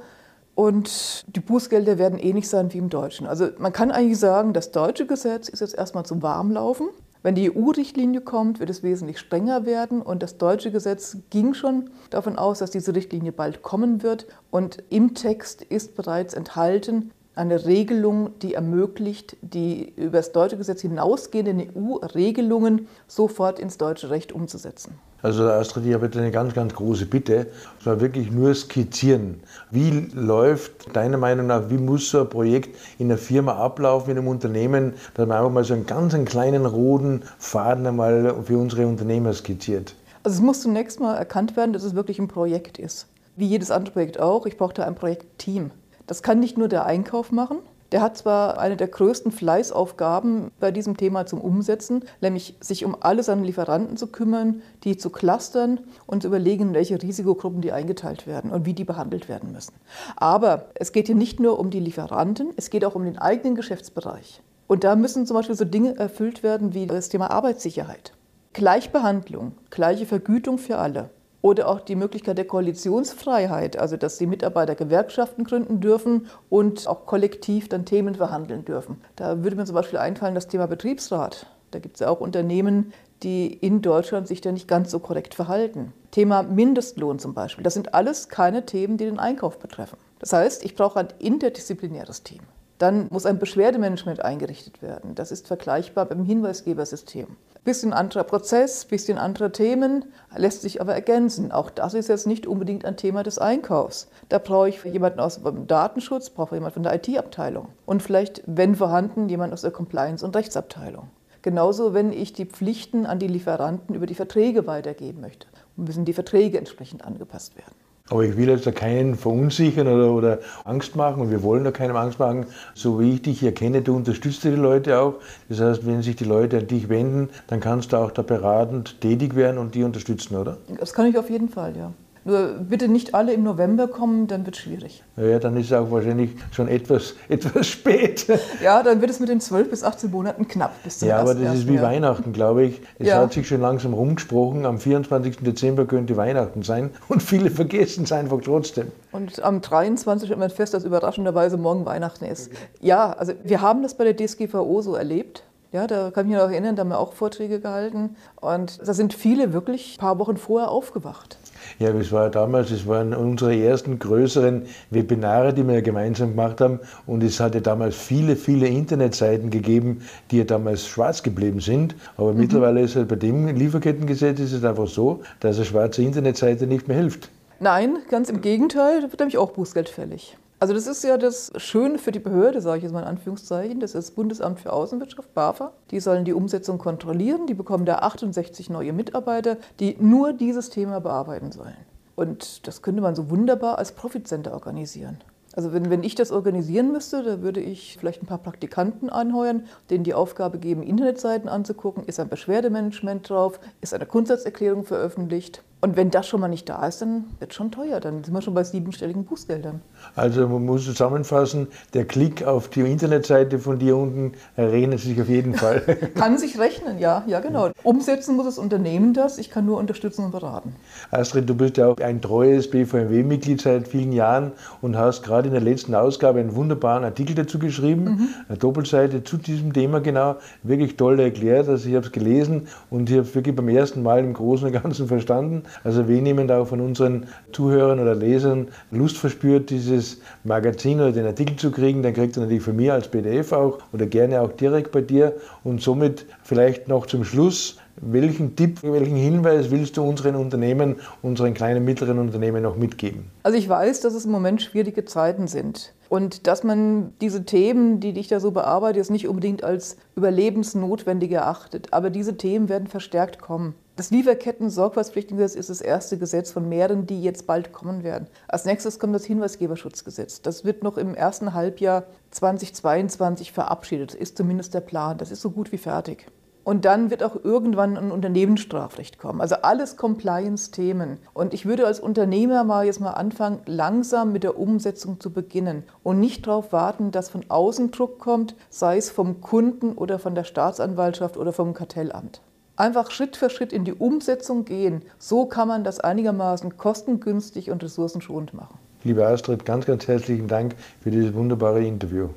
Und 0.56 1.24
die 1.28 1.40
Bußgelder 1.40 1.98
werden 1.98 2.20
ähnlich 2.20 2.48
sein 2.48 2.72
wie 2.74 2.78
im 2.78 2.90
Deutschen. 2.90 3.26
Also 3.26 3.50
man 3.58 3.74
kann 3.74 3.92
eigentlich 3.92 4.20
sagen, 4.20 4.54
das 4.54 4.72
deutsche 4.72 5.08
Gesetz 5.08 5.50
ist 5.50 5.62
jetzt 5.62 5.76
erstmal 5.76 6.06
zum 6.06 6.22
Warmlaufen. 6.22 6.90
Wenn 7.24 7.36
die 7.36 7.50
EU-Richtlinie 7.56 8.22
kommt, 8.22 8.60
wird 8.60 8.70
es 8.70 8.84
wesentlich 8.84 9.18
strenger 9.18 9.66
werden. 9.66 10.02
Und 10.02 10.22
das 10.22 10.38
deutsche 10.38 10.72
Gesetz 10.72 11.18
ging 11.30 11.54
schon 11.54 11.90
davon 12.10 12.38
aus, 12.38 12.60
dass 12.60 12.70
diese 12.70 12.94
Richtlinie 12.94 13.32
bald 13.32 13.64
kommen 13.64 14.04
wird. 14.04 14.28
Und 14.52 14.84
im 14.90 15.16
Text 15.16 15.62
ist 15.64 15.96
bereits 15.96 16.34
enthalten 16.34 17.12
eine 17.36 17.66
Regelung, 17.66 18.38
die 18.42 18.54
ermöglicht, 18.54 19.38
die 19.42 19.94
über 19.96 20.18
das 20.18 20.32
deutsche 20.32 20.58
Gesetz 20.58 20.82
hinausgehenden 20.82 21.70
EU-Regelungen 21.76 22.88
sofort 23.08 23.60
ins 23.60 23.78
deutsche 23.78 24.10
Recht 24.10 24.32
umzusetzen. 24.32 25.00
Also 25.24 25.44
Astrid, 25.44 25.86
ich 25.86 25.94
habe 25.94 26.08
jetzt 26.08 26.18
eine 26.18 26.32
ganz, 26.32 26.54
ganz 26.54 26.74
große 26.74 27.06
Bitte, 27.06 27.48
sondern 27.80 28.02
wirklich 28.02 28.30
nur 28.30 28.54
skizzieren. 28.54 29.40
Wie 29.72 30.10
läuft 30.14 30.94
deiner 30.96 31.18
Meinung 31.18 31.48
nach, 31.48 31.70
wie 31.70 31.78
muss 31.78 32.10
so 32.10 32.22
ein 32.22 32.30
Projekt 32.30 32.76
in 33.00 33.08
einer 33.08 33.18
Firma 33.18 33.54
ablaufen, 33.54 34.12
in 34.12 34.18
einem 34.18 34.28
Unternehmen, 34.28 34.96
dass 35.14 35.26
man 35.26 35.38
einfach 35.38 35.52
mal 35.52 35.64
so 35.64 35.76
einen 35.76 35.86
ganz 35.86 36.14
einen 36.14 36.26
kleinen 36.26 36.66
roten 36.66 37.24
Faden 37.40 37.88
einmal 37.88 38.36
für 38.44 38.58
unsere 38.58 38.86
Unternehmer 38.86 39.32
skizziert? 39.32 39.96
Also 40.24 40.36
es 40.36 40.42
muss 40.42 40.62
zunächst 40.62 41.00
mal 41.00 41.16
erkannt 41.16 41.56
werden, 41.56 41.72
dass 41.72 41.84
es 41.84 41.96
wirklich 41.96 42.20
ein 42.20 42.28
Projekt 42.28 42.78
ist. 42.78 43.08
Wie 43.38 43.48
jedes 43.48 43.72
andere 43.72 43.94
Projekt 43.94 44.20
auch, 44.20 44.46
ich 44.46 44.58
brauche 44.58 44.74
da 44.74 44.84
ein 44.84 44.96
Projektteam. 44.96 45.72
Das 46.08 46.24
kann 46.24 46.40
nicht 46.40 46.58
nur 46.58 46.68
der 46.68 46.86
Einkauf 46.86 47.32
machen, 47.32 47.60
der 47.94 48.02
hat 48.02 48.18
zwar 48.18 48.58
eine 48.58 48.76
der 48.76 48.88
größten 48.88 49.32
Fleißaufgaben 49.32 50.50
bei 50.60 50.72
diesem 50.72 50.98
Thema 50.98 51.28
zum 51.28 51.40
Umsetzen, 51.40 52.04
nämlich 52.22 52.56
sich 52.60 52.86
um 52.86 52.98
alle 53.00 53.22
seine 53.22 53.44
Lieferanten 53.44 53.98
zu 53.98 54.08
kümmern, 54.08 54.64
die 54.84 54.98
zu 54.98 55.12
clustern 55.12 55.80
und 56.08 56.24
zu 56.24 56.30
überlegen, 56.30 56.74
welche 56.74 57.00
Risikogruppen 57.00 57.62
die 57.62 57.72
eingeteilt 57.72 58.26
werden 58.26 58.50
und 58.50 58.66
wie 58.66 58.74
die 58.74 58.84
behandelt 58.84 59.30
werden 59.30 59.52
müssen. 59.52 59.76
Aber 60.16 60.70
es 60.74 60.92
geht 60.92 61.06
hier 61.06 61.16
nicht 61.16 61.40
nur 61.40 61.60
um 61.60 61.70
die 61.70 61.80
Lieferanten, 61.80 62.50
es 62.58 62.72
geht 62.72 62.84
auch 62.84 62.96
um 62.96 63.06
den 63.06 63.20
eigenen 63.20 63.54
Geschäftsbereich. 63.54 64.42
Und 64.66 64.84
da 64.84 64.96
müssen 64.96 65.28
zum 65.28 65.36
Beispiel 65.36 65.56
so 65.56 65.66
Dinge 65.66 65.96
erfüllt 65.96 66.42
werden 66.42 66.74
wie 66.74 66.88
das 66.88 67.10
Thema 67.10 67.30
Arbeitssicherheit. 67.30 68.14
Gleichbehandlung, 68.54 69.52
gleiche 69.70 70.08
Vergütung 70.08 70.58
für 70.58 70.80
alle. 70.80 71.12
Oder 71.44 71.68
auch 71.68 71.82
die 71.82 71.98
Möglichkeit 71.98 72.38
der 72.38 72.48
Koalitionsfreiheit, 72.48 73.78
also 73.78 73.98
dass 73.98 74.18
die 74.18 74.28
Mitarbeiter 74.28 74.76
Gewerkschaften 74.76 75.44
gründen 75.44 75.82
dürfen 75.82 76.28
und 76.50 76.88
auch 76.88 77.06
kollektiv 77.06 77.68
dann 77.68 77.84
Themen 77.84 78.16
verhandeln 78.16 78.64
dürfen. 78.64 79.02
Da 79.18 79.44
würde 79.44 79.58
mir 79.58 79.66
zum 79.66 79.76
Beispiel 79.76 80.00
einfallen 80.00 80.36
das 80.36 80.48
Thema 80.48 80.68
Betriebsrat. 80.68 81.48
Da 81.72 81.80
gibt 81.80 81.98
es 81.98 82.00
ja 82.00 82.08
auch 82.08 82.22
Unternehmen, 82.22 82.94
die 83.24 83.52
in 83.52 83.82
Deutschland 83.82 84.26
sich 84.26 84.40
da 84.40 84.54
nicht 84.54 84.70
ganz 84.70 84.90
so 84.90 85.00
korrekt 85.00 85.36
verhalten. 85.36 85.92
Thema 86.12 86.44
Mindestlohn 86.44 87.20
zum 87.20 87.34
Beispiel. 87.34 87.64
Das 87.66 87.74
sind 87.74 87.94
alles 87.94 88.30
keine 88.30 88.66
Themen, 88.66 88.96
die 88.96 89.04
den 89.06 89.20
Einkauf 89.20 89.60
betreffen. 89.60 89.98
Das 90.20 90.32
heißt, 90.32 90.64
ich 90.64 90.76
brauche 90.76 91.02
ein 91.02 91.10
interdisziplinäres 91.20 92.24
Team. 92.24 92.40
Dann 92.78 93.08
muss 93.10 93.26
ein 93.26 93.38
Beschwerdemanagement 93.38 94.24
eingerichtet 94.24 94.82
werden. 94.82 95.14
Das 95.16 95.34
ist 95.34 95.48
vergleichbar 95.48 96.06
beim 96.06 96.24
Hinweisgebersystem. 96.24 97.28
Bisschen 97.64 97.94
anderer 97.94 98.26
Prozess, 98.26 98.84
bisschen 98.84 99.18
andere 99.18 99.54
Themen, 99.54 100.04
lässt 100.36 100.64
sich 100.64 100.82
aber 100.82 100.94
ergänzen. 100.94 101.54
Auch 101.54 101.70
das 101.70 101.94
ist 101.94 102.10
jetzt 102.10 102.28
nicht 102.28 102.46
unbedingt 102.46 102.84
ein 102.84 102.98
Thema 102.98 103.24
des 103.24 103.40
Einkaufs. 103.40 104.10
Da 104.28 104.38
brauche 104.38 104.68
ich 104.68 104.84
jemanden 104.84 105.22
aus 105.22 105.42
dem 105.42 105.66
Datenschutz, 105.66 106.30
brauche 106.30 106.56
ich 106.56 106.60
jemanden 106.60 106.74
von 106.74 106.84
der 106.84 106.96
IT-Abteilung 106.96 107.70
und 107.86 108.04
vielleicht, 108.04 108.44
wenn 108.46 108.76
vorhanden, 108.76 109.30
jemand 109.30 109.54
aus 109.54 109.62
der 109.62 109.72
Compliance- 109.72 110.26
und 110.26 110.36
Rechtsabteilung. 110.36 111.08
Genauso, 111.42 111.94
wenn 111.94 112.12
ich 112.12 112.34
die 112.34 112.46
Pflichten 112.46 113.06
an 113.06 113.20
die 113.20 113.28
Lieferanten 113.28 113.96
über 113.96 114.08
die 114.08 114.16
Verträge 114.16 114.68
weitergeben 114.68 115.22
möchte, 115.22 115.48
müssen 115.78 116.04
die 116.04 116.14
Verträge 116.14 116.58
entsprechend 116.58 117.06
angepasst 117.06 117.56
werden. 117.56 117.83
Aber 118.10 118.26
ich 118.26 118.36
will 118.36 118.50
jetzt 118.50 118.68
da 118.68 118.72
keinen 118.72 119.16
verunsichern 119.16 119.88
oder, 119.88 120.12
oder 120.12 120.40
Angst 120.66 120.98
machen 120.98 121.22
und 121.22 121.32
wir 121.32 121.42
wollen 121.42 121.64
da 121.64 121.72
keinem 121.72 121.96
Angst 121.96 122.20
machen. 122.20 122.48
So 122.74 123.00
wie 123.00 123.14
ich 123.14 123.22
dich 123.22 123.42
erkenne, 123.42 123.82
du 123.82 123.96
unterstützt 123.96 124.44
die 124.44 124.50
Leute 124.50 125.00
auch. 125.00 125.16
Das 125.48 125.62
heißt, 125.62 125.88
wenn 125.88 126.02
sich 126.02 126.18
die 126.18 126.26
Leute 126.26 126.58
an 126.58 126.68
dich 126.68 126.90
wenden, 126.90 127.30
dann 127.48 127.62
kannst 127.62 127.94
du 127.94 127.98
auch 127.98 128.12
da 128.12 128.22
beratend 128.22 129.00
tätig 129.00 129.36
werden 129.36 129.58
und 129.58 129.74
die 129.74 129.84
unterstützen, 129.84 130.36
oder? 130.36 130.58
Das 130.80 130.94
kann 130.94 131.08
ich 131.08 131.18
auf 131.18 131.30
jeden 131.30 131.48
Fall, 131.48 131.78
ja. 131.78 131.94
Nur 132.26 132.54
bitte 132.60 132.88
nicht 132.88 133.14
alle 133.14 133.34
im 133.34 133.44
November 133.44 133.88
kommen, 133.88 134.28
dann 134.28 134.46
wird 134.46 134.56
es 134.56 134.62
schwierig. 134.62 135.04
Ja, 135.18 135.40
dann 135.40 135.58
ist 135.58 135.68
es 135.68 135.74
auch 135.74 135.92
wahrscheinlich 135.92 136.32
schon 136.52 136.68
etwas, 136.68 137.16
etwas 137.30 137.68
spät. 137.68 138.26
Ja, 138.64 138.82
dann 138.82 139.02
wird 139.02 139.12
es 139.12 139.20
mit 139.20 139.30
den 139.30 139.42
12 139.42 139.70
bis 139.70 139.84
18 139.84 140.10
Monaten 140.10 140.48
knapp 140.48 140.72
bis 140.84 141.00
zum 141.00 141.10
Ja, 141.10 141.18
aber 141.18 141.36
das 141.36 141.56
ist 141.56 141.68
wie 141.68 141.76
Jahr. 141.76 141.84
Weihnachten, 141.84 142.32
glaube 142.32 142.64
ich. 142.64 142.82
Es 142.98 143.08
ja. 143.08 143.18
hat 143.18 143.34
sich 143.34 143.48
schon 143.48 143.62
langsam 143.62 143.94
rumgesprochen. 143.94 144.66
Am 144.66 144.80
24. 144.80 145.38
Dezember 145.38 145.86
könnte 145.86 146.16
Weihnachten 146.16 146.64
sein 146.64 146.92
und 147.10 147.22
viele 147.22 147.52
vergessen 147.52 148.06
es 148.06 148.12
einfach 148.12 148.40
trotzdem. 148.42 148.92
Und 149.12 149.44
am 149.44 149.62
23. 149.62 150.28
stellt 150.28 150.40
man 150.40 150.50
fest, 150.50 150.74
dass 150.74 150.86
überraschenderweise 150.86 151.58
morgen 151.58 151.86
Weihnachten 151.86 152.26
ist. 152.26 152.52
Ja, 152.80 153.12
also 153.12 153.34
wir 153.44 153.62
haben 153.62 153.84
das 153.84 153.96
bei 153.96 154.12
der 154.12 154.16
DSGVO 154.16 154.82
so 154.82 154.96
erlebt. 154.96 155.44
Ja, 155.74 155.88
da 155.88 156.12
kann 156.12 156.26
ich 156.26 156.32
mich 156.34 156.40
noch 156.40 156.52
erinnern, 156.52 156.76
da 156.76 156.82
haben 156.82 156.90
wir 156.90 157.00
auch 157.00 157.14
Vorträge 157.14 157.60
gehalten. 157.60 158.16
Und 158.40 158.88
da 158.88 158.94
sind 158.94 159.16
viele 159.16 159.54
wirklich 159.54 159.96
ein 159.96 160.00
paar 160.00 160.20
Wochen 160.20 160.38
vorher 160.38 160.70
aufgewacht. 160.70 161.40
Ja, 161.80 161.90
es 161.90 162.12
war 162.12 162.30
damals, 162.30 162.72
es 162.72 162.88
waren 162.88 163.14
unsere 163.14 163.56
ersten 163.56 164.00
größeren 164.00 164.64
Webinare, 164.90 165.54
die 165.54 165.68
wir 165.68 165.82
gemeinsam 165.82 166.32
gemacht 166.32 166.62
haben. 166.62 166.80
Und 167.06 167.24
es 167.24 167.40
hatte 167.40 167.62
damals 167.62 167.96
viele, 167.96 168.36
viele 168.36 168.68
Internetseiten 168.68 169.50
gegeben, 169.50 170.02
die 170.32 170.40
ja 170.40 170.44
damals 170.44 170.88
schwarz 170.88 171.24
geblieben 171.24 171.60
sind. 171.60 171.96
Aber 172.18 172.34
mhm. 172.34 172.40
mittlerweile 172.40 172.82
ist 172.82 172.96
halt 172.96 173.08
bei 173.08 173.16
dem 173.16 173.48
Lieferkettengesetz 173.48 174.40
ist 174.40 174.54
es 174.54 174.64
einfach 174.64 174.88
so, 174.88 175.22
dass 175.40 175.58
eine 175.58 175.66
schwarze 175.66 176.02
Internetseite 176.02 176.68
nicht 176.68 176.88
mehr 176.88 176.98
hilft. 176.98 177.30
Nein, 177.60 177.98
ganz 178.10 178.30
im 178.30 178.42
Gegenteil, 178.42 179.02
da 179.02 179.12
wird 179.12 179.20
nämlich 179.20 179.38
auch 179.38 179.52
Bußgeld 179.52 179.88
fällig. 179.90 180.38
Also 180.64 180.74
das 180.74 180.88
ist 180.88 181.04
ja 181.04 181.18
das 181.18 181.52
Schöne 181.58 181.98
für 181.98 182.14
die 182.14 182.20
Behörde, 182.20 182.62
sage 182.62 182.78
ich 182.78 182.84
jetzt 182.84 182.94
mal 182.94 183.02
in 183.02 183.08
Anführungszeichen. 183.10 183.82
Das 183.82 183.96
ist 183.96 184.08
das 184.08 184.12
Bundesamt 184.12 184.62
für 184.62 184.72
Außenwirtschaft, 184.72 185.34
BAFA. 185.34 185.74
Die 185.92 186.00
sollen 186.00 186.24
die 186.24 186.32
Umsetzung 186.32 186.78
kontrollieren. 186.78 187.48
Die 187.48 187.54
bekommen 187.54 187.84
da 187.86 187.96
68 187.96 188.70
neue 188.70 188.94
Mitarbeiter, 188.94 189.58
die 189.82 189.98
nur 190.00 190.32
dieses 190.32 190.70
Thema 190.70 191.02
bearbeiten 191.02 191.52
sollen. 191.52 191.76
Und 192.16 192.66
das 192.66 192.82
könnte 192.82 193.02
man 193.02 193.14
so 193.14 193.30
wunderbar 193.30 193.78
als 193.78 193.92
Profitcenter 193.92 194.54
organisieren. 194.54 195.18
Also 195.54 195.74
wenn, 195.74 195.90
wenn 195.90 196.02
ich 196.02 196.16
das 196.16 196.32
organisieren 196.32 196.94
müsste, 196.94 197.24
da 197.24 197.42
würde 197.42 197.60
ich 197.60 197.98
vielleicht 198.00 198.24
ein 198.24 198.28
paar 198.28 198.38
Praktikanten 198.38 199.10
anheuern, 199.10 199.66
denen 199.90 200.06
die 200.06 200.14
Aufgabe 200.14 200.60
geben, 200.60 200.82
Internetseiten 200.82 201.50
anzugucken, 201.50 202.06
ist 202.06 202.22
ein 202.22 202.30
Beschwerdemanagement 202.30 203.28
drauf, 203.30 203.60
ist 203.82 203.94
eine 203.94 204.06
Grundsatzerklärung 204.06 204.86
veröffentlicht 204.86 205.62
Und 205.84 205.98
wenn 205.98 206.12
das 206.12 206.30
schon 206.30 206.40
mal 206.40 206.48
nicht 206.48 206.70
da 206.70 206.88
ist, 206.88 207.02
dann 207.02 207.26
wird 207.40 207.52
es 207.52 207.58
schon 207.58 207.70
teuer. 207.70 208.00
Dann 208.00 208.24
sind 208.24 208.34
wir 208.34 208.42
schon 208.42 208.54
bei 208.54 208.64
siebenstelligen 208.64 209.26
Bußgeldern. 209.26 209.82
Also 210.16 210.48
man 210.48 210.66
muss 210.66 210.86
zusammenfassen, 210.86 211.68
der 211.94 212.06
Klick 212.06 212.46
auf 212.46 212.70
die 212.70 212.80
Internetseite 212.90 213.60
von 213.60 213.80
dir 213.80 213.98
unten 213.98 214.32
rechnet 214.58 215.02
sich 215.02 215.22
auf 215.22 215.28
jeden 215.28 215.56
Fall. 215.56 215.82
kann 216.16 216.38
sich 216.38 216.58
rechnen, 216.58 217.00
ja, 217.00 217.26
ja 217.28 217.42
genau. 217.42 217.72
Umsetzen 217.84 218.38
muss 218.38 218.46
das 218.46 218.60
Unternehmen 218.60 219.14
das, 219.14 219.38
ich 219.38 219.50
kann 219.50 219.66
nur 219.66 219.78
unterstützen 219.78 220.24
und 220.24 220.32
beraten. 220.32 220.74
Astrid, 221.12 221.50
du 221.50 221.54
bist 221.54 221.76
ja 221.76 221.90
auch 221.90 221.98
ein 221.98 222.22
treues 222.22 222.70
BVMW-Mitglied 222.70 223.60
seit 223.60 223.90
vielen 223.90 224.14
Jahren 224.14 224.54
und 224.80 224.98
hast 224.98 225.24
gerade 225.24 225.50
in 225.50 225.54
der 225.54 225.62
letzten 225.62 225.96
Ausgabe 225.96 226.40
einen 226.40 226.56
wunderbaren 226.56 227.04
Artikel 227.04 227.36
dazu 227.36 227.60
geschrieben, 227.60 228.04
mhm. 228.06 228.30
eine 228.48 228.58
Doppelseite 228.58 229.26
zu 229.26 229.36
diesem 229.36 229.74
Thema 229.74 230.00
genau, 230.00 230.38
wirklich 230.64 230.96
toll 230.96 231.20
erklärt. 231.20 231.68
Also 231.68 231.90
ich 231.90 231.96
habe 231.96 232.06
es 232.06 232.14
gelesen 232.14 232.70
und 232.90 233.10
ich 233.10 233.18
habe 233.18 233.28
es 233.28 233.36
wirklich 233.36 233.54
beim 233.54 233.68
ersten 233.68 234.02
Mal 234.02 234.20
im 234.20 234.32
Großen 234.32 234.68
und 234.68 234.72
Ganzen 234.72 235.10
verstanden. 235.10 235.64
Also 235.84 236.08
wir 236.08 236.22
nehmen 236.22 236.50
auch 236.52 236.68
von 236.68 236.82
unseren 236.82 237.28
Zuhörern 237.52 238.00
oder 238.00 238.16
Lesern 238.16 238.68
Lust 238.92 239.18
verspürt, 239.18 239.70
dieses 239.70 240.22
Magazin 240.44 241.00
oder 241.00 241.12
den 241.12 241.26
Artikel 241.26 241.56
zu 241.56 241.72
kriegen, 241.72 242.04
dann 242.04 242.14
kriegt 242.14 242.38
ihr 242.38 242.42
natürlich 242.42 242.64
von 242.64 242.76
mir 242.76 242.94
als 242.94 243.08
PDF 243.08 243.52
auch 243.52 243.80
oder 243.92 244.06
gerne 244.06 244.42
auch 244.42 244.52
direkt 244.52 244.92
bei 244.92 245.02
dir. 245.02 245.34
Und 245.64 245.82
somit 245.82 246.26
vielleicht 246.44 246.88
noch 246.88 247.06
zum 247.06 247.24
Schluss, 247.24 247.78
welchen 247.98 248.56
Tipp, 248.56 248.84
welchen 248.84 249.16
Hinweis 249.16 249.72
willst 249.72 249.98
du 249.98 250.04
unseren 250.04 250.36
Unternehmen, 250.36 250.98
unseren 251.22 251.54
kleinen, 251.54 251.86
mittleren 251.86 252.20
Unternehmen 252.20 252.64
noch 252.64 252.76
mitgeben? 252.76 253.26
Also 253.44 253.58
ich 253.58 253.68
weiß, 253.68 254.02
dass 254.02 254.14
es 254.14 254.26
im 254.26 254.32
Moment 254.32 254.62
schwierige 254.62 255.06
Zeiten 255.06 255.48
sind. 255.48 255.94
Und 256.10 256.46
dass 256.46 256.64
man 256.64 257.14
diese 257.22 257.44
Themen, 257.44 258.00
die 258.00 258.12
ich 258.20 258.28
da 258.28 258.40
so 258.40 258.52
bearbeite, 258.52 259.00
jetzt 259.00 259.10
nicht 259.10 259.28
unbedingt 259.28 259.64
als 259.64 259.98
überlebensnotwendig 260.16 261.32
erachtet. 261.32 261.88
Aber 261.92 262.12
diese 262.12 262.38
Themen 262.38 262.70
werden 262.70 262.88
verstärkt 262.88 263.42
kommen. 263.42 263.74
Das 263.96 264.12
Lieferketten-Sorgfaltspflichtengesetz 264.12 265.56
ist 265.56 265.70
das 265.70 265.82
erste 265.82 266.18
Gesetz 266.18 266.52
von 266.52 266.68
mehreren, 266.68 267.06
die 267.06 267.22
jetzt 267.22 267.46
bald 267.48 267.74
kommen 267.74 268.04
werden. 268.04 268.28
Als 268.48 268.66
nächstes 268.66 269.00
kommt 269.00 269.14
das 269.14 269.26
Hinweisgeberschutzgesetz. 269.26 270.42
Das 270.42 270.66
wird 270.66 270.84
noch 270.84 270.98
im 270.98 271.14
ersten 271.14 271.54
Halbjahr 271.54 272.04
2022 272.32 273.52
verabschiedet. 273.52 274.14
Ist 274.14 274.38
zumindest 274.38 274.74
der 274.74 274.82
Plan. 274.82 275.18
Das 275.18 275.32
ist 275.32 275.42
so 275.42 275.52
gut 275.52 275.72
wie 275.72 275.78
fertig. 275.78 276.28
Und 276.64 276.86
dann 276.86 277.12
wird 277.12 277.24
auch 277.24 277.36
irgendwann 277.44 277.98
ein 277.98 278.12
Unternehmensstrafrecht 278.12 279.20
kommen. 279.20 279.42
Also 279.42 279.56
alles 279.56 279.98
Compliance-Themen. 279.98 281.18
Und 281.34 281.54
ich 281.54 281.66
würde 281.66 281.86
als 281.86 282.00
Unternehmer 282.00 282.64
mal 282.64 282.86
jetzt 282.86 283.02
mal 283.02 283.12
anfangen, 283.12 283.60
langsam 283.66 284.32
mit 284.32 284.44
der 284.44 284.58
Umsetzung 284.58 285.20
zu 285.20 285.32
beginnen 285.32 285.84
und 286.04 286.20
nicht 286.20 286.48
darauf 286.48 286.72
warten, 286.72 287.12
dass 287.12 287.30
von 287.30 287.46
außen 287.50 287.92
Druck 287.92 288.20
kommt, 288.20 288.56
sei 288.70 288.98
es 288.98 289.10
vom 289.10 289.42
Kunden 289.42 289.94
oder 289.94 290.20
von 290.20 290.36
der 290.36 290.46
Staatsanwaltschaft 290.46 291.38
oder 291.38 291.52
vom 291.52 291.74
Kartellamt. 291.74 292.42
Einfach 292.76 293.12
Schritt 293.12 293.38
für 293.38 293.50
Schritt 293.50 293.72
in 293.72 293.86
die 293.86 293.94
Umsetzung 293.94 294.66
gehen. 294.66 295.04
So 295.20 295.46
kann 295.46 295.68
man 295.68 295.84
das 295.84 296.00
einigermaßen 296.00 296.78
kostengünstig 296.78 297.70
und 297.70 297.84
ressourcenschonend 297.84 298.54
machen. 298.54 298.80
Liebe 299.04 299.28
Astrid, 299.28 299.66
ganz, 299.66 299.86
ganz 299.86 300.08
herzlichen 300.08 300.48
Dank 300.48 300.76
für 301.02 301.12
dieses 301.12 301.34
wunderbare 301.34 301.84
Interview. 301.84 302.30